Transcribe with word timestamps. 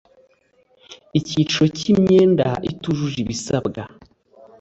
icyiciro 1.19 1.65
cy’imyenda 1.77 2.47
itujuje 2.71 3.17
ibisabwa 3.23 3.81